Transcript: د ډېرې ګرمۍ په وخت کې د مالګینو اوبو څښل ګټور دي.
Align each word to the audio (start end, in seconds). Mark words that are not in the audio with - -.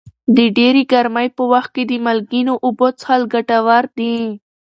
د 0.37 0.37
ډېرې 0.57 0.83
ګرمۍ 0.91 1.27
په 1.37 1.43
وخت 1.51 1.69
کې 1.75 1.83
د 1.87 1.91
مالګینو 2.05 2.53
اوبو 2.65 2.87
څښل 2.99 3.21
ګټور 3.33 3.83
دي. 3.97 4.15